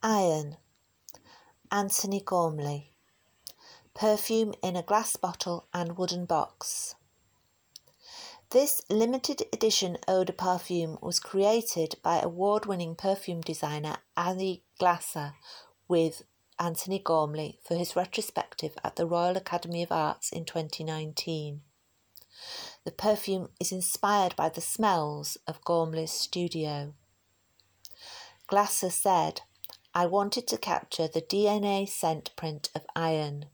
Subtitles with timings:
[0.00, 0.58] Iron,
[1.72, 2.92] Antony Gormley.
[3.94, 6.94] Perfume in a glass bottle and wooden box.
[8.50, 15.34] This limited edition eau de parfum was created by award winning perfume designer Azzi Glasser
[15.88, 16.22] with
[16.60, 21.62] Antony Gormley for his retrospective at the Royal Academy of Arts in 2019.
[22.84, 26.94] The perfume is inspired by the smells of Gormley's studio.
[28.46, 29.42] Glasser said,
[29.98, 33.46] I wanted to capture the DNA scent print of iron.